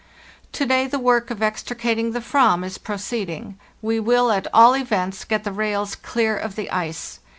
"To 0.53 0.65
day 0.65 0.87
the 0.87 0.97
work 0.97 1.29
of 1.29 1.43
extricating 1.43 2.11
the 2.11 2.21
/yvam 2.21 2.65
is 2.65 2.79
pro 2.79 2.95
ceeding; 2.95 3.57
we 3.83 3.99
will 3.99 4.31
at 4.31 4.47
all 4.51 4.75
events 4.75 5.23
get 5.23 5.43
the 5.43 5.51
rails 5.51 5.93
clear 5.93 6.35
of 6.35 6.55
the 6.55 6.71
ice. 6.71 7.19